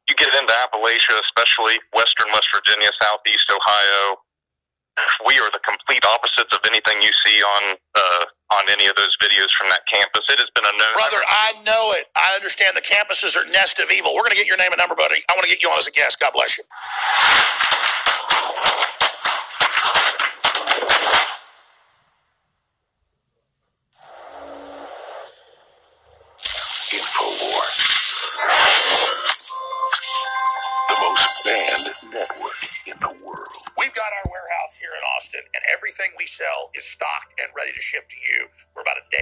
you 0.09 0.15
get 0.17 0.35
into 0.35 0.53
Appalachia, 0.65 1.17
especially 1.31 1.79
Western 1.95 2.29
West 2.33 2.49
Virginia, 2.55 2.91
Southeast 3.03 3.49
Ohio. 3.53 4.19
We 5.27 5.41
are 5.41 5.49
the 5.57 5.61
complete 5.65 6.05
opposites 6.05 6.53
of 6.53 6.61
anything 6.69 7.01
you 7.01 7.11
see 7.25 7.41
on 7.41 7.63
uh, 7.97 8.25
on 8.61 8.65
any 8.69 8.87
of 8.87 8.97
those 8.97 9.17
videos 9.25 9.49
from 9.57 9.71
that 9.71 9.81
campus. 9.89 10.21
It 10.29 10.39
has 10.39 10.51
been 10.55 10.69
a 10.69 10.75
known 10.77 10.93
Brother, 10.93 11.17
I 11.25 11.53
know 11.65 11.97
it. 11.97 12.13
I 12.15 12.37
understand 12.37 12.77
the 12.77 12.85
campuses 12.85 13.35
are 13.37 13.49
nest 13.51 13.81
of 13.81 13.91
evil. 13.91 14.13
We're 14.15 14.29
going 14.29 14.37
to 14.37 14.41
get 14.41 14.47
your 14.47 14.59
name 14.61 14.69
and 14.71 14.79
number, 14.79 14.95
buddy. 14.95 15.17
I 15.29 15.33
want 15.33 15.49
to 15.49 15.53
get 15.53 15.63
you 15.65 15.71
on 15.71 15.79
as 15.79 15.89
a 15.89 15.93
guest. 15.97 16.21
God 16.21 16.33
bless 16.37 16.59
you. 16.59 16.65
Network 32.15 32.61
in 32.89 32.97
the 33.01 33.13
world. 33.27 33.61
We've 33.77 33.93
got 33.93 34.09
our 34.17 34.27
warehouse 34.33 34.81
here 34.81 34.95
in 34.97 35.05
Austin, 35.17 35.45
and 35.53 35.63
everything 35.69 36.17
we 36.17 36.25
sell 36.25 36.73
is 36.73 36.85
stocked 36.89 37.37
and 37.37 37.53
ready 37.53 37.73
to 37.77 37.83
ship 37.83 38.09
to 38.09 38.17
you. 38.17 38.49
We're 38.73 38.83
about 38.87 38.97
a 39.01 39.07
day 39.13 39.21